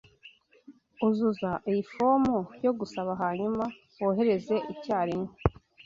[1.07, 3.63] Uzuza iyi fomu yo gusaba hanyuma
[4.03, 5.31] wohereze icyarimwe.